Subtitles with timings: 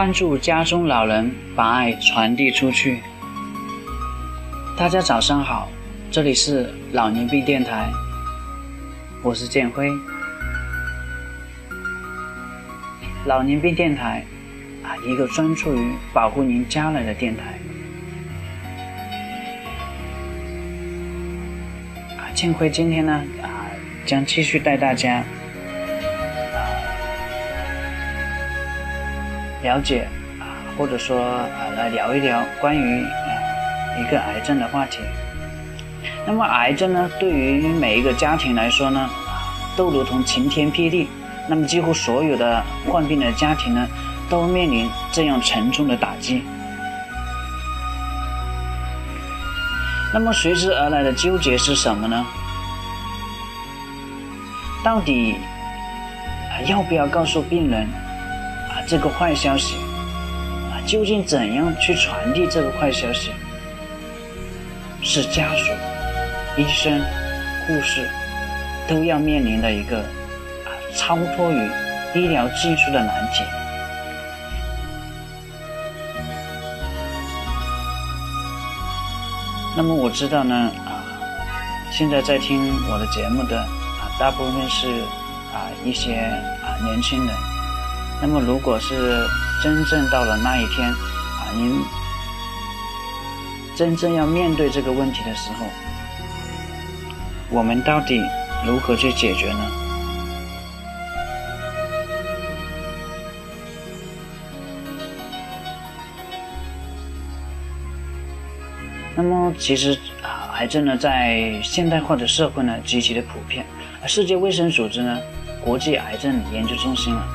[0.00, 3.02] 关注家中老人，把爱传递出去。
[4.74, 5.68] 大家早上好，
[6.10, 7.86] 这里是老年病电台，
[9.22, 9.90] 我是建辉。
[13.26, 14.24] 老年病电台
[14.82, 17.58] 啊，一个专注于保护您家人的电台。
[22.16, 23.68] 啊，建辉今天呢啊，
[24.06, 25.22] 将继续带大家。
[29.62, 30.08] 了解
[30.38, 33.30] 啊，或者说啊，来聊一聊关于啊
[33.98, 34.98] 一个癌症的话题。
[36.26, 39.08] 那么癌症呢，对于每一个家庭来说呢，
[39.76, 41.08] 都如同晴天霹雳。
[41.48, 43.86] 那么几乎所有的患病的家庭呢，
[44.28, 46.42] 都面临这样沉重的打击。
[50.12, 52.24] 那么随之而来的纠结是什么呢？
[54.82, 55.36] 到底
[56.50, 57.88] 啊要不要告诉病人？
[58.90, 63.30] 这个坏消息啊，究竟怎样去传递这个坏消息？
[65.00, 65.72] 是家属、
[66.56, 67.00] 医生、
[67.68, 68.10] 护士
[68.88, 71.70] 都要面临的一个啊超脱于
[72.16, 73.44] 医疗技术的难题。
[79.76, 81.06] 那么我知道呢啊，
[81.92, 84.88] 现在在听我的节目的啊，大部分是
[85.54, 87.49] 啊一些啊年轻人。
[88.22, 89.26] 那么，如果是
[89.62, 91.82] 真正到了那一天，啊，您
[93.74, 95.64] 真正要面对这个问题的时候，
[97.48, 98.22] 我们到底
[98.66, 99.70] 如何去解决呢？
[109.16, 113.64] 那么，其实啊，癌症呢，在现代化的社会呢，极其的普遍。
[114.02, 115.18] 而世界卫生组织呢，
[115.64, 117.26] 国际癌症研究中心啊。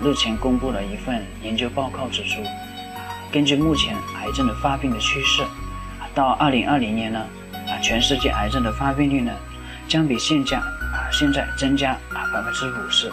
[0.00, 2.40] 日前公布了一份研究报告，指出，
[3.32, 5.42] 根据目前癌症的发病的趋势，
[6.14, 7.26] 到二零二零年呢，
[7.66, 9.32] 啊，全世界癌症的发病率呢，
[9.88, 13.10] 将比现价啊现在增加啊百分之五十，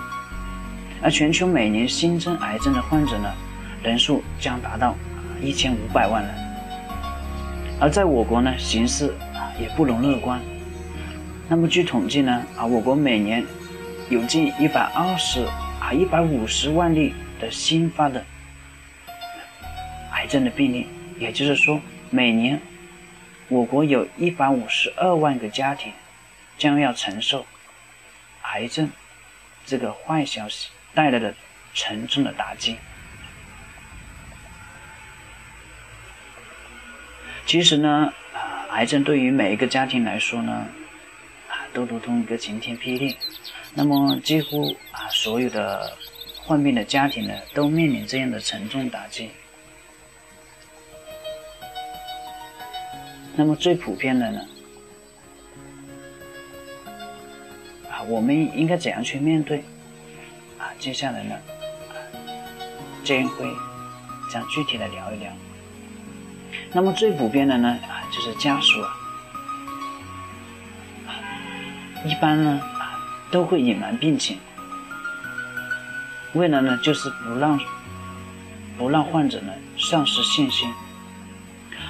[1.01, 3.34] 而全球每年新增癌症的患者呢，
[3.81, 4.95] 人数将达到
[5.41, 6.31] 一千五百万人，
[7.79, 10.40] 而在我国呢，形势啊也不容乐观。
[11.50, 13.44] 那么据统计呢，啊，我国每年
[14.07, 15.47] 有近一百二十。
[15.85, 18.25] 啊，一百五十万例的新发的
[20.13, 20.88] 癌症的病例，
[21.19, 21.79] 也就是说，
[22.09, 22.59] 每年
[23.50, 25.94] 我国有一百五十二万个家庭
[26.57, 27.45] 将要承受
[28.41, 28.90] 癌症
[29.63, 31.35] 这个坏消息带来的
[31.75, 32.78] 沉重的打击。
[37.45, 40.66] 其实呢，啊，癌症对于每一个家庭来说呢，
[41.47, 43.16] 啊，都如同一个晴天霹雳。
[43.78, 45.91] 那么，几乎啊，所有的
[46.41, 49.30] 患病的家庭呢，都面临这样的沉重打击。
[53.36, 54.47] 那么，最普遍的呢，
[57.91, 59.58] 啊，我们应该怎样去面对？
[60.57, 61.36] 啊，接下来呢，
[63.04, 63.45] 将会
[64.31, 65.30] 将具体的聊一聊。
[66.72, 68.95] 那么，最普遍的呢，啊，就是家属啊，
[72.06, 72.72] 一般呢。
[73.31, 74.38] 都会隐瞒病情，
[76.33, 77.60] 为了呢，就是不让
[78.77, 80.69] 不让患者呢丧失信心。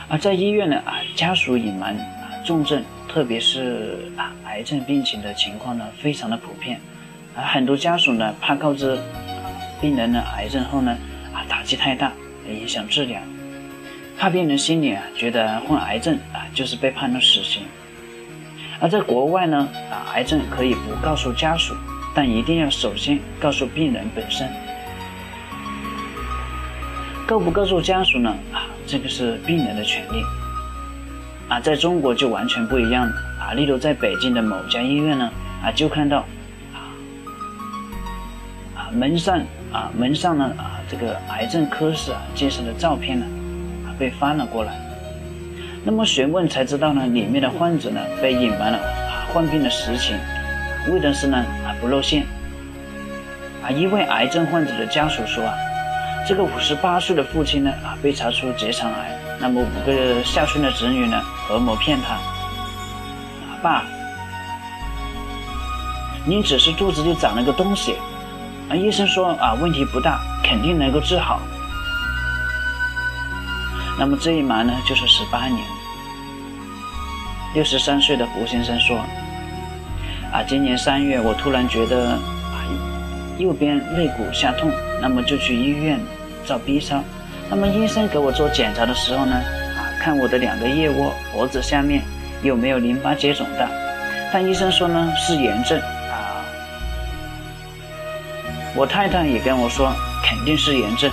[0.08, 6.80] 而在医院呢，啊，家属隐瞒啊重症，特别是啊癌症病情的情况呢，非常的普遍。
[7.36, 8.98] 而很多家属呢，怕告知
[9.82, 10.98] 病人的癌症后呢，
[11.34, 12.12] 啊打击太大，
[12.48, 13.20] 影响治疗，
[14.18, 17.64] 怕病人心里啊觉得患癌症啊就是被判了死刑。
[18.80, 21.74] 而在国外呢，啊，癌症可以不告诉家属，
[22.14, 24.50] 但一定要首先告诉病人本身。
[27.26, 28.30] 告不告诉家属呢？
[28.54, 30.22] 啊，这个是病人的权利。
[31.48, 33.14] 啊，在中国就完全不一样了。
[33.40, 35.32] 啊，例如在北京的某家医院呢，
[35.64, 36.26] 啊，就看到，
[36.74, 36.94] 啊，
[38.76, 39.40] 啊门上
[39.72, 43.26] 啊门上呢啊这个癌症科室啊介绍的照片呢，
[43.88, 44.74] 啊被翻了过来。
[45.88, 48.80] 那么询问才知道呢，里面的患者呢被隐瞒了
[49.32, 50.18] 患病的实情，
[50.92, 52.26] 为的是呢啊不露馅。
[53.64, 55.54] 啊，一位癌症患者的家属说啊，
[56.28, 62.16] 这个五十八岁的父亲呢啊被查出结肠癌，那么五个下村的子女呢合谋骗他。
[62.16, 63.84] 啊爸，
[66.26, 67.96] 您只是肚子里长了个东西，
[68.70, 71.40] 啊医生说啊问题不大，肯定能够治好。
[74.00, 75.75] 那么这一瞒呢就是十八年。
[77.56, 78.98] 六十三岁的胡先生说
[80.30, 82.20] ：“啊，今年三月，我突然觉得啊，
[83.40, 84.70] 右边肋骨下痛，
[85.02, 85.98] 那么就去医院
[86.46, 87.02] 照 B 超。
[87.50, 92.04] 那么医生给我做检查的时候呢，啊，看我的两个腋窝、脖子下面
[92.44, 93.70] 有没有淋巴结肿大。
[94.34, 96.44] 但医生说呢是炎症啊。
[98.76, 99.94] 我太太也跟我说
[100.26, 101.10] 肯定是炎症。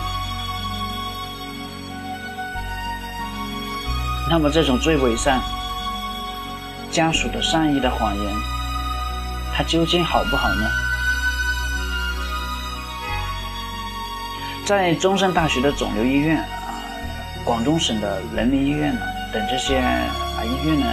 [4.29, 5.41] 那么这种最伪善
[6.93, 8.35] 家属的善意的谎言，
[9.57, 10.71] 它究竟好不好呢？
[14.67, 16.47] 在中山大学的肿瘤医院啊，
[17.45, 19.01] 广东省的人民医院呢
[19.33, 20.87] 等这些啊医院呢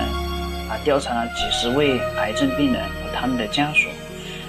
[0.69, 3.89] 啊调查了几十位癌症病人和他们的家属，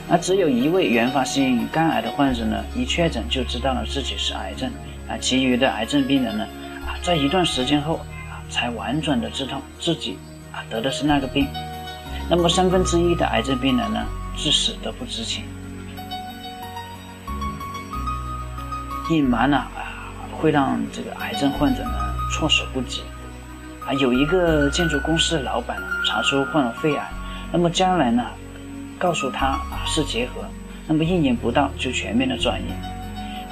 [0.08, 4.70] 而只有一位原发性肝癌的患者呢，一确诊就知道了自己是癌症
[5.08, 6.46] 啊，其余的癌症病人呢
[6.86, 7.96] 啊，在一段时间后
[8.30, 10.16] 啊才婉转的知道自己
[10.52, 11.46] 啊得的是那个病，
[12.28, 14.04] 那么三分之一的癌症病人呢，
[14.36, 15.44] 至死都不知情。
[19.10, 21.90] 隐瞒呢啊，会让这个癌症患者呢
[22.32, 23.02] 措手不及
[23.84, 23.92] 啊。
[23.94, 25.76] 有一个建筑公司的老板
[26.06, 27.10] 查出患了肺癌，
[27.52, 28.24] 那么将来呢，
[28.98, 30.44] 告诉他啊是结核，
[30.86, 32.64] 那么一年不到就全面的转移。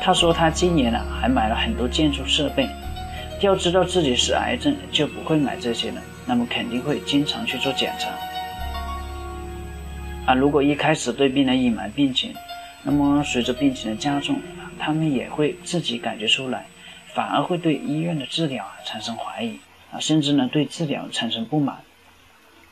[0.00, 2.68] 他说他今年呢还买了很多建筑设备，
[3.40, 8.10] 要知道自己是癌症就不会买这些了，那么肯定会经常去做检查
[10.26, 10.34] 啊。
[10.34, 12.32] 如果一开始对病人隐瞒病情，
[12.84, 14.40] 那么随着病情的加重。
[14.80, 16.64] 他们也会自己感觉出来，
[17.12, 19.58] 反而会对医院的治疗啊产生怀疑
[19.90, 21.78] 啊，甚至呢对治疗产生不满。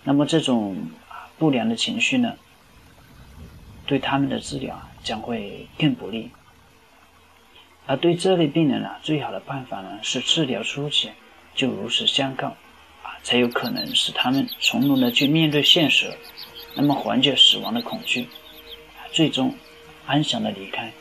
[0.04, 0.76] 那么这种
[1.08, 2.34] 啊不良的情绪呢，
[3.86, 6.30] 对他们的治疗啊将会更不利。
[7.86, 11.10] 而对这类病人啊，最好的办法呢是治疗初期
[11.56, 12.54] 就如实相告
[13.22, 16.12] 才有可能使他们从容的去面对现实，
[16.74, 18.28] 那么缓解死亡的恐惧，
[19.12, 19.54] 最终
[20.06, 20.92] 安详的离开。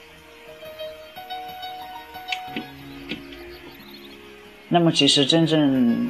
[4.67, 6.09] 那么，其实真正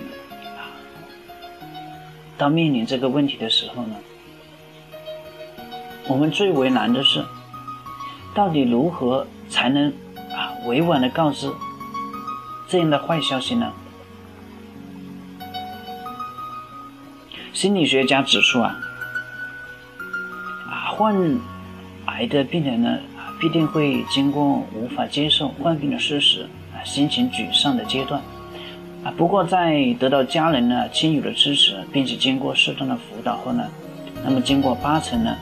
[2.37, 3.95] 到面临这个问题的时候呢，
[6.07, 7.23] 我们最为难的是，
[8.33, 9.93] 到底如何才能
[10.31, 11.51] 啊委婉的告知
[12.67, 13.71] 这样的坏消息呢？
[17.55, 18.77] 心理学家指出啊，
[20.69, 21.15] 啊患
[22.07, 22.99] 癌的病人呢，
[23.39, 28.21] 必定会经过无法接受患病的事实啊，心情沮丧的阶段。
[29.05, 33.65] 啊，不过在得到家人呢、亲友的支持，并且经过适当的辅导后呢，
[34.21, 35.37] 那么经过八成呢，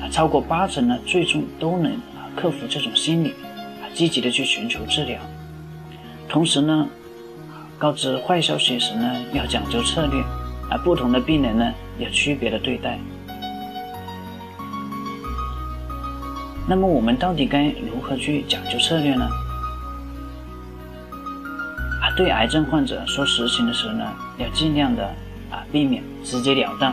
[0.00, 3.34] 啊，超过八成呢，最终都能啊克服这种心理，
[3.82, 5.20] 啊，积极的去寻求治疗。
[6.26, 6.88] 同时呢，
[7.76, 10.24] 告知坏消息时呢，要讲究策略，
[10.70, 12.98] 而，不同的病人呢，要区别的对待。
[16.68, 19.24] 那么我们到底该如何去讲究策略呢？
[22.02, 24.04] 啊对癌症患者说实情的时候呢，
[24.38, 25.04] 要尽量的
[25.50, 26.92] 啊避免直截了当，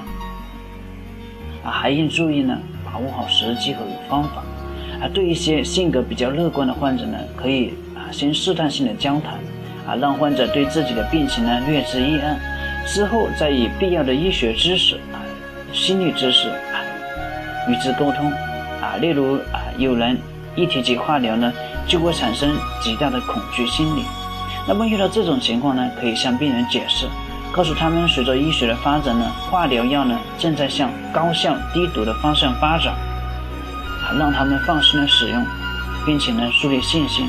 [1.64, 4.44] 啊还应注意呢把握好时机和方法，
[5.02, 9.34] 啊对一些性格比较乐观的患者呢，可以啊先试探性的交谈，
[9.86, 12.40] 啊让患者对自己的病情呢略知一二，
[12.86, 15.20] 之后再以必要的医学知识啊
[15.74, 16.80] 心理知识啊
[17.68, 18.32] 与之沟通，
[18.82, 20.18] 啊例如啊有人
[20.56, 21.52] 一提及化疗呢，
[21.88, 24.04] 就会产生极大的恐惧心理。
[24.68, 27.08] 那么遇到这种情况呢，可以向病人解释，
[27.52, 32.94] 告诉他们，随着医学的发展呢，化疗药呢正在向高效低毒的方向发展，
[34.04, 35.46] 啊，让他们放心的使用，
[36.06, 37.28] 并且呢树立信心。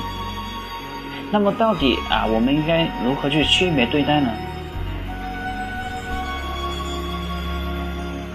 [1.30, 4.28] 那么到底啊，我们应该如何去区别对待呢？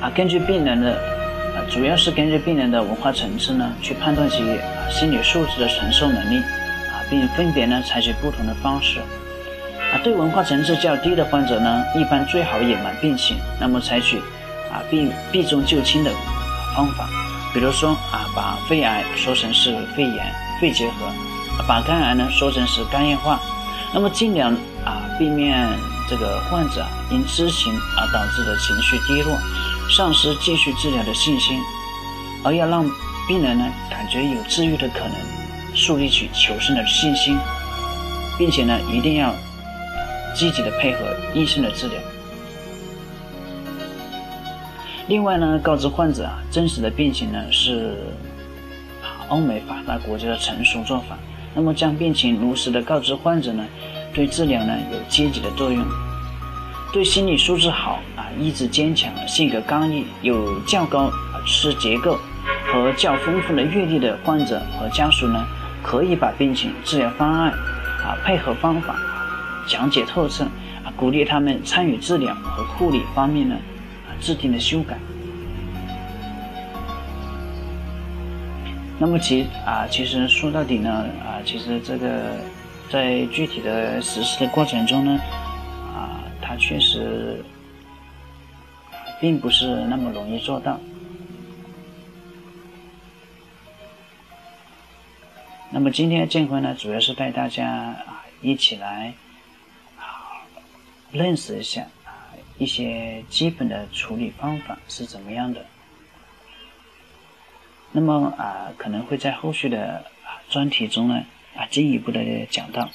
[0.02, 0.92] 啊，根据病人的
[1.56, 4.38] 啊，主要是根据病人的文化层次呢，去判断其
[4.90, 6.38] 心理素质的承受能力。
[6.38, 9.00] 啊并分别呢采取不同的方式
[9.92, 14.18] 啊，对文化层次较低的患者呢，一般最好隐瞒病情，那么采取
[14.72, 16.12] 啊避避重就轻的
[16.74, 17.10] 方法，
[17.54, 20.26] 比如说啊把肺癌说成是肺炎、
[20.62, 21.12] 肺结核，
[21.68, 23.38] 把肝癌呢说成是肝硬化，
[23.94, 24.54] 那么尽量
[24.86, 25.68] 啊避免
[26.10, 29.38] 这个患者因知情而导致的情绪低落，
[29.96, 31.60] 丧失继续治疗的信心，
[32.44, 32.90] 而要让
[33.28, 35.12] 病人呢感觉有治愈的可能。
[35.74, 37.38] 树立起求生的信心，
[38.38, 39.34] 并且呢，一定要
[40.36, 41.00] 积极的配合
[41.34, 41.98] 医生的治疗。
[45.08, 47.98] 另外呢，告知患者啊，真实的病情呢是
[49.30, 51.18] 欧美发达国家的成熟做法。
[51.54, 53.66] 那么将病情如实的告知患者呢，
[54.14, 55.86] 对治疗呢有积极的作用。
[56.92, 58.02] 对心理素质好、
[58.40, 61.12] 意志坚强、性格刚毅、有较高
[61.46, 62.18] 知识结构
[62.72, 65.46] 和较丰富的阅历的患者和家属呢。
[65.84, 68.96] 可以把病情治疗方案啊配合方法
[69.68, 70.44] 讲解透彻
[70.84, 73.56] 啊，鼓励他们参与治疗和护理方面呢
[74.08, 74.96] 啊制定的修改。
[79.00, 82.38] 那么其啊，其实说到底呢啊，其实这个
[82.88, 85.20] 在具体的实施的过程中呢
[85.96, 87.44] 啊，它确实
[89.22, 90.80] 并不是那么容易做到。
[95.70, 99.14] 那么今天建辉呢，主要是带大家啊一起来
[99.98, 100.44] 啊
[101.12, 105.66] 认识一下啊一些基本的处理方法是怎么样的。
[107.92, 110.04] 那么啊，可能会在后续的
[110.50, 111.24] 专题中呢
[111.56, 112.90] 啊进一步的讲到。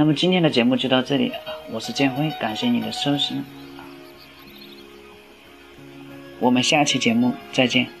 [0.00, 1.36] 那么今天的节目就到这里啊，
[1.72, 3.44] 我是建辉，感谢你的收听，
[6.38, 7.97] 我们下期节目再见。